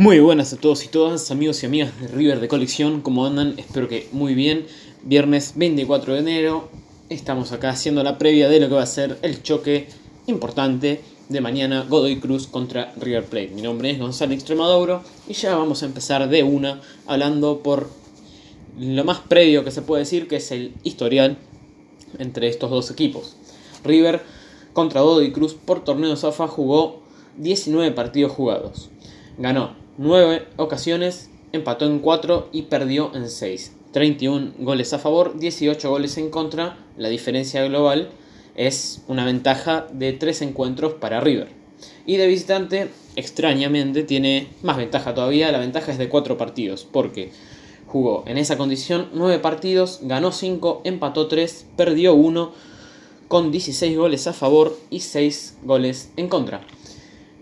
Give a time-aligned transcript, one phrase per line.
[0.00, 3.54] Muy buenas a todos y todas, amigos y amigas de River de Colección, ¿cómo andan?
[3.58, 4.64] Espero que muy bien.
[5.02, 6.68] Viernes 24 de enero,
[7.08, 9.88] estamos acá haciendo la previa de lo que va a ser el choque
[10.28, 13.48] importante de mañana Godoy Cruz contra River Plate.
[13.48, 17.90] Mi nombre es Gonzalo Extremaduro y ya vamos a empezar de una hablando por
[18.78, 21.38] lo más previo que se puede decir, que es el historial
[22.20, 23.34] entre estos dos equipos.
[23.82, 24.22] River
[24.74, 27.02] contra Godoy Cruz por torneo Zafa jugó
[27.38, 28.90] 19 partidos jugados.
[29.38, 33.72] Ganó 9 ocasiones, empató en 4 y perdió en 6.
[33.92, 36.78] 31 goles a favor, 18 goles en contra.
[36.96, 38.10] La diferencia global
[38.54, 41.48] es una ventaja de 3 encuentros para River.
[42.06, 45.50] Y de visitante, extrañamente, tiene más ventaja todavía.
[45.50, 47.32] La ventaja es de 4 partidos, porque
[47.88, 52.52] jugó en esa condición 9 partidos, ganó 5, empató 3, perdió 1,
[53.26, 56.60] con 16 goles a favor y 6 goles en contra.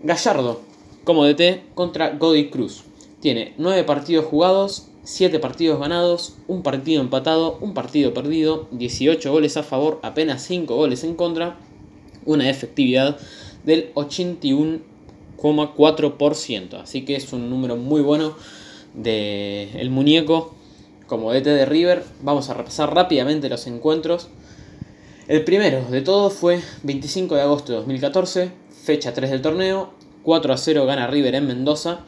[0.01, 0.61] Gallardo,
[1.07, 2.83] como DT, contra Godoy Cruz.
[3.21, 9.55] Tiene 9 partidos jugados, 7 partidos ganados, un partido empatado, un partido perdido, 18 goles
[9.55, 11.57] a favor, apenas 5 goles en contra,
[12.25, 13.17] una efectividad
[13.63, 16.81] del 81,4%.
[16.81, 18.35] Así que es un número muy bueno
[18.93, 20.55] del el muñeco
[21.07, 22.03] como DT de River.
[22.21, 24.27] Vamos a repasar rápidamente los encuentros.
[25.29, 28.51] El primero de todos fue 25 de agosto de 2014,
[28.83, 29.95] fecha 3 del torneo,
[30.27, 31.99] 4 a 0 gana River en Mendoza.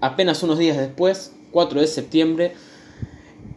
[0.00, 2.52] Apenas unos días después, 4 de septiembre,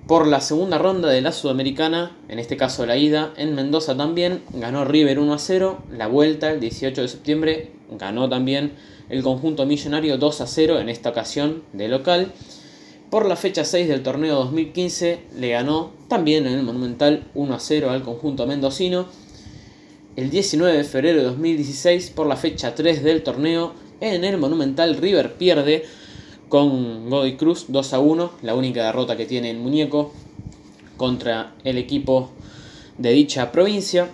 [0.07, 4.41] por la segunda ronda de la Sudamericana, en este caso la ida, en Mendoza también,
[4.53, 5.83] ganó River 1 a 0.
[5.91, 8.73] La vuelta, el 18 de septiembre, ganó también
[9.07, 12.31] el conjunto millonario 2 a 0, en esta ocasión de local.
[13.11, 17.59] Por la fecha 6 del torneo 2015 le ganó también en el Monumental 1 a
[17.59, 19.05] 0 al conjunto mendocino
[20.19, 23.71] el 19 de febrero de 2016 por la fecha 3 del torneo.
[24.01, 25.85] En el Monumental River pierde
[26.49, 30.11] con Godoy Cruz 2 a 1, la única derrota que tiene el muñeco
[30.97, 32.31] contra el equipo
[32.97, 34.09] de dicha provincia.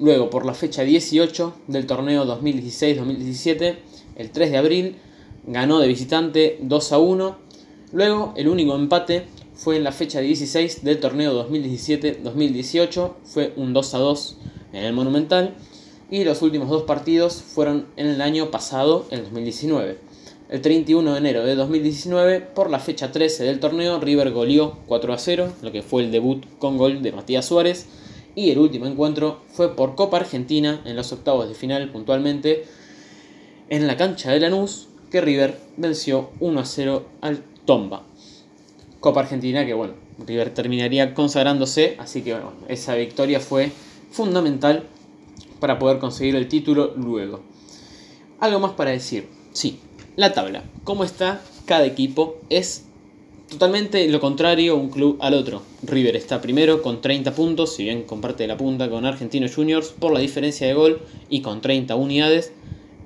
[0.00, 3.76] Luego por la fecha 18 del torneo 2016-2017,
[4.16, 4.96] el 3 de abril,
[5.46, 7.36] ganó de visitante 2 a 1.
[7.92, 13.94] Luego el único empate fue en la fecha 16 del torneo 2017-2018, fue un 2
[13.94, 14.36] a 2
[14.76, 15.54] en el Monumental.
[16.10, 19.98] Y los últimos dos partidos fueron en el año pasado, en 2019.
[20.48, 25.12] El 31 de enero de 2019, por la fecha 13 del torneo, River goleó 4
[25.12, 27.86] a 0, lo que fue el debut con gol de Matías Suárez.
[28.36, 32.64] Y el último encuentro fue por Copa Argentina, en los octavos de final puntualmente,
[33.70, 38.04] en la cancha de Lanús, que River venció 1 a 0 al Tomba.
[39.00, 39.94] Copa Argentina que bueno,
[40.24, 42.36] River terminaría consagrándose, así que
[42.68, 43.72] esa victoria fue
[44.10, 44.84] fundamental
[45.60, 47.40] para poder conseguir el título luego.
[48.40, 49.28] Algo más para decir.
[49.52, 49.80] Sí,
[50.16, 50.64] la tabla.
[50.84, 52.36] ¿Cómo está cada equipo?
[52.50, 52.84] Es
[53.48, 55.62] totalmente lo contrario un club al otro.
[55.82, 60.12] River está primero con 30 puntos, si bien comparte la punta con Argentinos Juniors por
[60.12, 62.52] la diferencia de gol y con 30 unidades.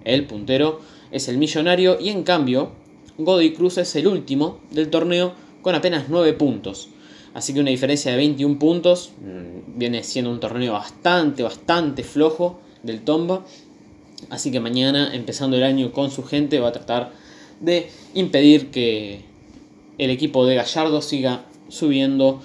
[0.04, 0.80] El puntero
[1.10, 2.72] es el millonario y en cambio
[3.18, 6.88] Godoy Cruz es el último del torneo con apenas 9 puntos.
[7.34, 12.60] Así que una diferencia de 21 puntos mm, viene siendo un torneo bastante, bastante flojo
[12.82, 13.44] del Tomba.
[14.30, 17.12] Así que mañana, empezando el año con su gente, va a tratar
[17.60, 19.20] de impedir que
[19.98, 22.40] el equipo de Gallardo siga subiendo.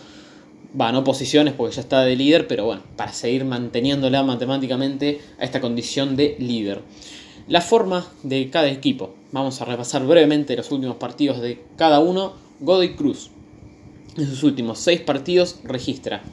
[0.79, 5.45] Va, no posiciones porque ya está de líder, pero bueno, para seguir manteniéndola matemáticamente a
[5.45, 6.81] esta condición de líder.
[7.47, 9.15] La forma de cada equipo.
[9.31, 12.33] Vamos a repasar brevemente los últimos partidos de cada uno.
[12.59, 13.31] Godoy Cruz
[14.17, 16.23] en sus últimos 6 partidos registra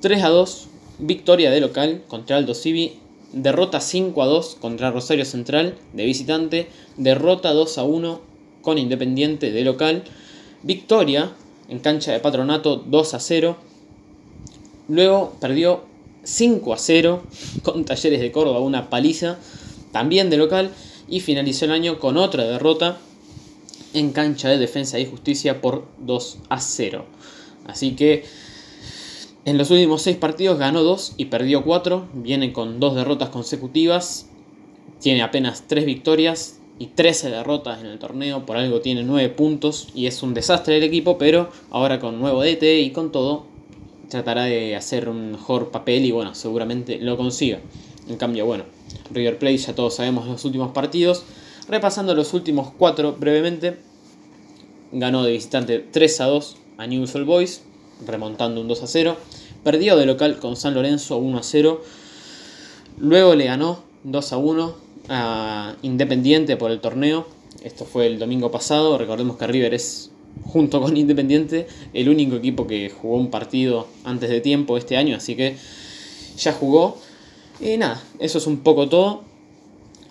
[0.00, 2.98] 3 a 2 victoria de local contra Aldo Civi,
[3.32, 8.20] derrota 5 a 2 contra Rosario Central de visitante, derrota 2 a 1
[8.62, 10.04] con Independiente de local,
[10.62, 11.32] victoria
[11.68, 13.56] en cancha de Patronato 2 a 0,
[14.88, 15.84] luego perdió
[16.22, 17.22] 5 a 0
[17.62, 19.38] con Talleres de Córdoba, una paliza
[19.92, 20.70] también de local
[21.08, 22.98] y finalizó el año con otra derrota
[23.94, 27.04] en cancha de defensa y justicia por 2 a 0.
[27.66, 28.24] Así que
[29.44, 32.08] en los últimos 6 partidos ganó 2 y perdió 4.
[32.14, 34.26] Viene con 2 derrotas consecutivas.
[35.00, 38.46] Tiene apenas 3 victorias y 13 derrotas en el torneo.
[38.46, 41.18] Por algo tiene 9 puntos y es un desastre el equipo.
[41.18, 43.46] Pero ahora con nuevo DT y con todo
[44.08, 47.60] tratará de hacer un mejor papel y bueno, seguramente lo consiga.
[48.08, 48.64] En cambio, bueno,
[49.10, 51.24] River Plate ya todos sabemos los últimos partidos.
[51.68, 53.78] Repasando los últimos 4 brevemente,
[54.92, 57.62] ganó de visitante 3 a 2 a Newell's Old Boys,
[58.06, 59.16] remontando un 2 a 0.
[59.62, 61.82] Perdió de local con San Lorenzo 1 a 0.
[62.98, 64.74] Luego le ganó 2 a 1
[65.08, 67.26] a Independiente por el torneo
[67.62, 68.98] Esto fue el domingo pasado.
[68.98, 70.10] Recordemos que River es,
[70.44, 75.16] junto con Independiente, el único equipo que jugó un partido antes de tiempo este año.
[75.16, 75.56] Así que
[76.36, 76.98] ya jugó.
[77.58, 79.22] Y nada, eso es un poco todo.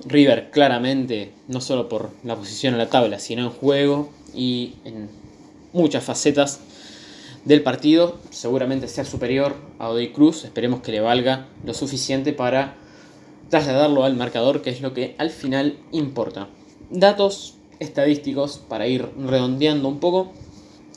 [0.05, 5.09] River claramente, no solo por la posición en la tabla, sino en juego y en
[5.71, 6.59] muchas facetas
[7.45, 10.45] del partido, seguramente sea superior a Odi Cruz.
[10.45, 12.75] Esperemos que le valga lo suficiente para
[13.49, 16.47] trasladarlo al marcador, que es lo que al final importa.
[16.89, 20.31] Datos estadísticos para ir redondeando un poco.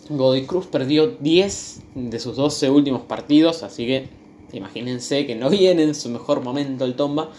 [0.08, 4.08] Godoy Cruz perdió 10 de sus 12 últimos partidos, así que
[4.52, 7.30] imagínense que no viene en su mejor momento el Tomba.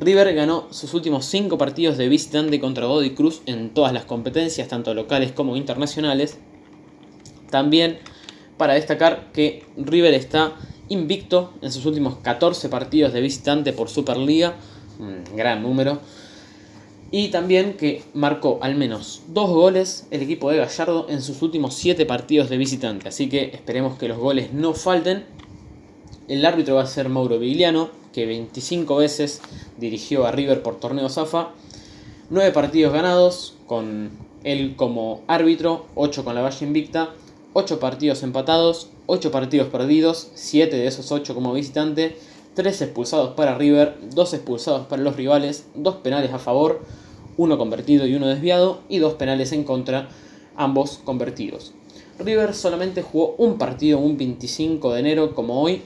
[0.00, 4.68] River ganó sus últimos 5 partidos de visitante contra Godoy Cruz en todas las competencias,
[4.68, 6.38] tanto locales como internacionales.
[7.50, 7.98] También
[8.56, 10.54] para destacar que River está
[10.88, 14.56] invicto en sus últimos 14 partidos de visitante por Superliga,
[14.98, 16.00] un gran número.
[17.10, 21.74] Y también que marcó al menos dos goles el equipo de Gallardo en sus últimos
[21.74, 23.08] 7 partidos de visitante.
[23.08, 25.24] Así que esperemos que los goles no falten.
[26.26, 29.40] El árbitro va a ser Mauro Vigliano, que 25 veces
[29.76, 31.50] dirigió a River por torneo Zafa.
[32.30, 34.10] 9 partidos ganados, con
[34.44, 37.10] él como árbitro, 8 con la Valle Invicta,
[37.54, 42.16] 8 partidos empatados, 8 partidos perdidos, 7 de esos 8 como visitante,
[42.54, 46.82] 3 expulsados para River, 2 expulsados para los rivales, 2 penales a favor,
[47.36, 50.08] 1 convertido y 1 desviado, y 2 penales en contra,
[50.56, 51.72] ambos convertidos.
[52.18, 55.82] River solamente jugó un partido un 25 de enero como hoy,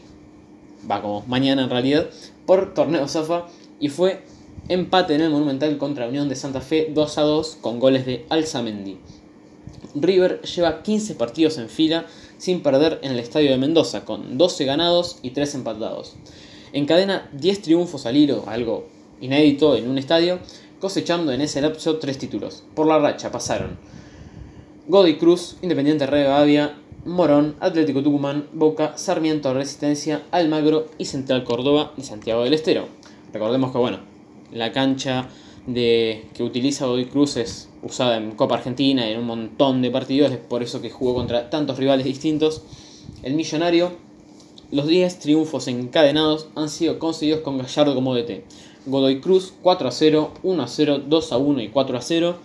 [0.91, 2.09] va como mañana en realidad,
[2.47, 3.47] por torneo Zafa,
[3.81, 4.23] y fue
[4.69, 8.27] empate en el Monumental contra Unión de Santa Fe 2 a 2 con goles de
[8.29, 8.99] Alzamendi.
[9.95, 14.65] River lleva 15 partidos en fila sin perder en el estadio de Mendoza, con 12
[14.65, 16.17] ganados y 3 empatados.
[16.73, 18.87] Encadena 10 triunfos al hilo, algo
[19.21, 20.39] inédito en un estadio,
[20.81, 22.63] cosechando en ese lapso 3 títulos.
[22.75, 23.79] Por la racha pasaron
[24.87, 32.03] Godoy Cruz, Independiente Rivadavia, Morón, Atlético Tucumán, Boca, Sarmiento Resistencia, Almagro y Central Córdoba y
[32.03, 32.87] Santiago del Estero.
[33.33, 33.99] Recordemos que bueno,
[34.53, 35.29] la cancha
[35.67, 39.91] de, que utiliza Godoy Cruz es usada en Copa Argentina y en un montón de
[39.91, 42.63] partidos, es por eso que jugó contra tantos rivales distintos.
[43.23, 43.93] El Millonario,
[44.71, 48.45] los 10 triunfos encadenados han sido conseguidos con Gallardo como DT.
[48.87, 52.37] Godoy Cruz 4 a 0, 1 a 0, 2 a 1 y 4 a 0.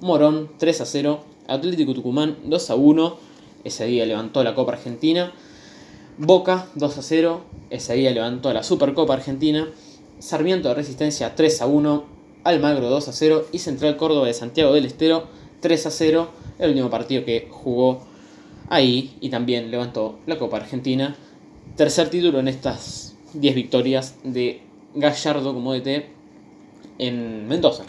[0.00, 3.16] Morón 3 a 0, Atlético Tucumán 2 a 1,
[3.64, 5.32] ese día levantó la Copa Argentina.
[6.18, 9.68] Boca 2 a 0, ese día levantó la Supercopa Argentina.
[10.18, 12.04] Sarmiento de Resistencia 3 a 1,
[12.44, 15.26] Almagro 2 a 0 y Central Córdoba de Santiago del Estero
[15.60, 18.00] 3 a 0, el último partido que jugó
[18.68, 21.16] ahí y también levantó la Copa Argentina.
[21.76, 24.62] Tercer título en estas 10 victorias de
[24.94, 26.06] Gallardo como DT
[26.98, 27.84] en Mendoza.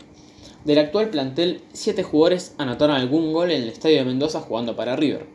[0.65, 4.97] Del actual plantel, 7 jugadores anotaron algún gol en el estadio de Mendoza jugando para
[4.97, 5.25] River.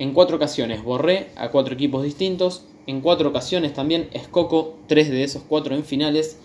[0.00, 5.24] En 4 ocasiones Borré a 4 equipos distintos, en 4 ocasiones también Escoco, 3 de
[5.24, 6.38] esos 4 en finales,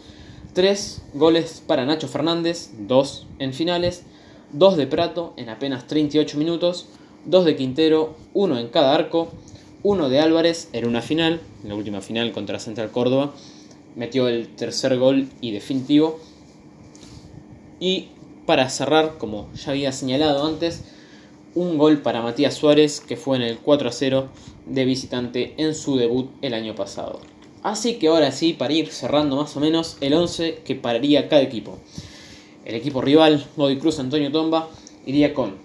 [0.53, 4.03] 3 goles para Nacho Fernández, 2 en finales,
[4.51, 6.87] 2 de Prato en apenas 38 minutos,
[7.27, 9.29] 2 de Quintero, 1 en cada arco,
[9.83, 13.33] 1 de Álvarez en una final, en la última final contra Central Córdoba,
[13.95, 16.19] metió el tercer gol y definitivo.
[17.79, 18.09] Y
[18.45, 20.83] para cerrar, como ya había señalado antes,
[21.55, 24.27] un gol para Matías Suárez que fue en el 4 a 0
[24.65, 27.19] de visitante en su debut el año pasado.
[27.63, 31.41] Así que ahora sí, para ir cerrando más o menos el 11 que pararía cada
[31.41, 31.79] equipo.
[32.63, 34.69] El equipo rival, Godoy Cruz Antonio Tomba,
[35.05, 35.55] iría con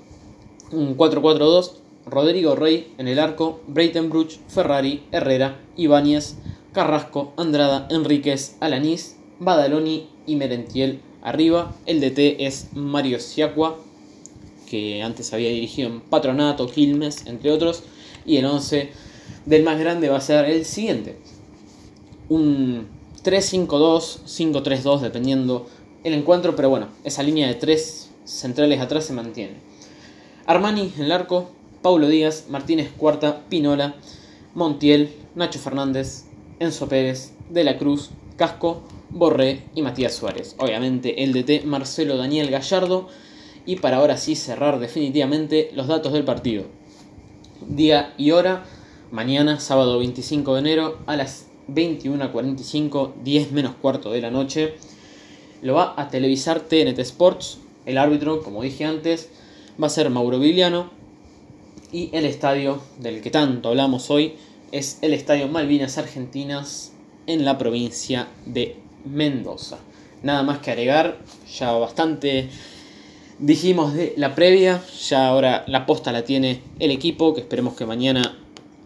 [0.72, 1.72] un 4-4-2,
[2.06, 6.36] Rodrigo Rey en el arco, Breitenbruch, Ferrari, Herrera, Ibáñez,
[6.72, 11.74] Carrasco, Andrada, Enríquez, Alanís, Badaloni y Merentiel arriba.
[11.86, 13.78] El DT es Mario Siacua,
[14.70, 17.82] que antes había dirigido en Patronato, Quilmes, entre otros.
[18.24, 18.90] Y el 11
[19.44, 21.16] del más grande va a ser el siguiente
[22.30, 22.86] un
[23.22, 25.66] 3-5-2, 5-3-2, dependiendo
[26.04, 29.56] el encuentro, pero bueno, esa línea de tres centrales atrás se mantiene.
[30.46, 31.50] Armani en el arco,
[31.82, 33.96] Paulo Díaz, Martínez Cuarta, Pinola,
[34.54, 36.24] Montiel, Nacho Fernández,
[36.60, 40.54] Enzo Pérez, De la Cruz, Casco, Borré y Matías Suárez.
[40.58, 43.08] Obviamente el DT Marcelo Daniel Gallardo.
[43.66, 46.64] Y para ahora sí cerrar definitivamente los datos del partido.
[47.68, 48.64] Día y hora,
[49.10, 54.30] mañana, sábado 25 de enero, a las 21 a 45, 10 menos cuarto de la
[54.30, 54.74] noche.
[55.62, 57.58] Lo va a televisar TNT Sports.
[57.86, 59.28] El árbitro, como dije antes,
[59.80, 60.90] va a ser Mauro Viliano.
[61.92, 64.36] Y el estadio del que tanto hablamos hoy
[64.72, 66.92] es el Estadio Malvinas Argentinas
[67.26, 69.78] en la provincia de Mendoza.
[70.22, 71.18] Nada más que agregar,
[71.58, 72.48] ya bastante
[73.40, 77.86] Dijimos de la previa, ya ahora la posta la tiene el equipo, que esperemos que
[77.86, 78.36] mañana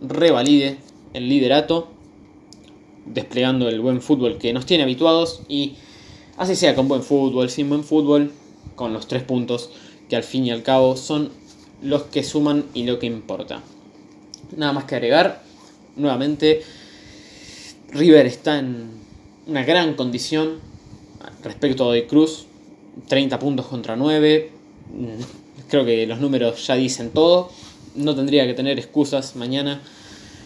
[0.01, 0.77] revalide
[1.13, 1.89] el liderato,
[3.05, 5.75] desplegando el buen fútbol que nos tiene habituados y
[6.37, 8.31] así sea con buen fútbol, sin buen fútbol,
[8.77, 9.71] con los tres puntos
[10.09, 11.33] que al fin y al cabo son
[11.83, 13.61] los que suman y lo que importa.
[14.57, 15.43] Nada más que agregar,
[15.97, 16.63] nuevamente
[17.91, 18.89] River está en
[19.49, 20.61] una gran condición
[21.43, 22.47] respecto de Cruz,
[23.09, 24.51] 30 puntos contra 9.
[24.93, 27.51] Mm, creo que los números ya dicen todo.
[27.95, 29.81] No tendría que tener excusas mañana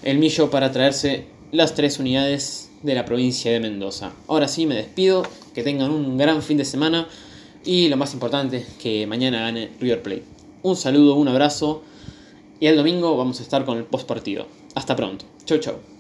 [0.03, 4.13] el Millo para traerse las tres unidades de la provincia de Mendoza.
[4.27, 5.25] Ahora sí me despido,
[5.55, 7.09] que tengan un gran fin de semana
[7.65, 10.25] y lo más importante, que mañana gane River Plate.
[10.63, 11.83] Un saludo, un abrazo
[12.61, 14.47] y el domingo vamos a estar con el post partido.
[14.75, 15.25] Hasta pronto.
[15.45, 15.98] Chau chau.